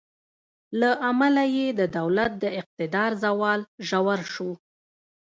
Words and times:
له 0.79 0.91
امله 1.09 1.43
یې 1.57 1.67
د 1.79 1.81
دولت 1.97 2.31
د 2.43 2.45
اقتدار 2.59 3.11
زوال 3.23 3.61
ژور 3.87 4.19
شو. 4.33 4.51